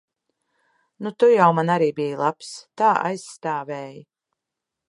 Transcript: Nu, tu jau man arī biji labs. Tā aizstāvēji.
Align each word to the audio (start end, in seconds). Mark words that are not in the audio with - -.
Nu, 1.07 1.11
tu 1.23 1.29
jau 1.33 1.51
man 1.59 1.69
arī 1.75 1.91
biji 2.01 2.17
labs. 2.23 2.51
Tā 2.83 2.91
aizstāvēji. 3.11 4.05